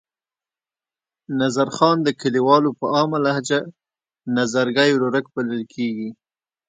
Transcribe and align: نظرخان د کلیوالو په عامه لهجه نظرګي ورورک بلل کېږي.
نظرخان 1.39 1.97
د 2.03 2.09
کلیوالو 2.21 2.69
په 2.79 2.85
عامه 2.95 3.19
لهجه 3.25 3.59
نظرګي 4.37 4.89
ورورک 4.91 5.25
بلل 5.35 5.61
کېږي. 5.73 6.09